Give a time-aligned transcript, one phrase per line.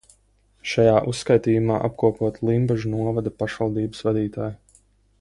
[0.71, 4.61] Šajā uzskaitījumā apkopoti Limbažu novada pašvaldības vadītāji.